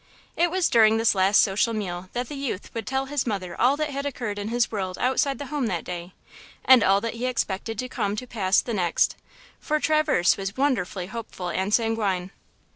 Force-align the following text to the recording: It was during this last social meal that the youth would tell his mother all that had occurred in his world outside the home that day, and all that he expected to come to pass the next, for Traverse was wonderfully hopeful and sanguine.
It 0.35 0.49
was 0.49 0.67
during 0.67 0.97
this 0.97 1.13
last 1.13 1.41
social 1.41 1.73
meal 1.75 2.09
that 2.13 2.27
the 2.27 2.33
youth 2.35 2.73
would 2.73 2.87
tell 2.87 3.05
his 3.05 3.27
mother 3.27 3.55
all 3.61 3.77
that 3.77 3.91
had 3.91 4.03
occurred 4.03 4.39
in 4.39 4.47
his 4.47 4.71
world 4.71 4.97
outside 4.97 5.37
the 5.37 5.45
home 5.53 5.67
that 5.67 5.83
day, 5.83 6.11
and 6.65 6.83
all 6.83 7.01
that 7.01 7.13
he 7.13 7.27
expected 7.27 7.77
to 7.77 7.87
come 7.87 8.15
to 8.15 8.25
pass 8.25 8.61
the 8.61 8.73
next, 8.73 9.15
for 9.59 9.79
Traverse 9.79 10.37
was 10.37 10.57
wonderfully 10.57 11.05
hopeful 11.05 11.49
and 11.49 11.71
sanguine. 11.71 12.31